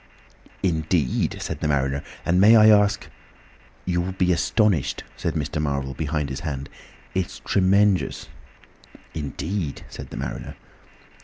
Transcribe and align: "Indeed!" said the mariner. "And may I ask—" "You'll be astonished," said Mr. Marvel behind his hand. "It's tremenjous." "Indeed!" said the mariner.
"Indeed!" 0.63 1.37
said 1.41 1.59
the 1.59 1.67
mariner. 1.67 2.01
"And 2.25 2.41
may 2.41 2.55
I 2.55 2.69
ask—" 2.69 3.07
"You'll 3.85 4.13
be 4.13 4.31
astonished," 4.31 5.03
said 5.15 5.35
Mr. 5.35 5.61
Marvel 5.61 5.93
behind 5.93 6.29
his 6.31 6.39
hand. 6.39 6.69
"It's 7.13 7.37
tremenjous." 7.41 8.27
"Indeed!" 9.13 9.83
said 9.89 10.09
the 10.09 10.17
mariner. 10.17 10.55